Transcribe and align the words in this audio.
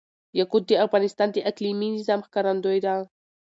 یاقوت 0.39 0.63
د 0.67 0.71
افغانستان 0.85 1.27
د 1.31 1.37
اقلیمي 1.49 1.89
نظام 1.97 2.19
ښکارندوی 2.27 2.79
ده. 2.85 2.95